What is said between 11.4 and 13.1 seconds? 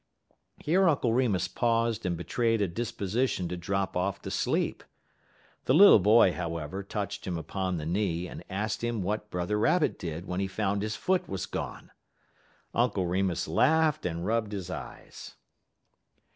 gone. Uncle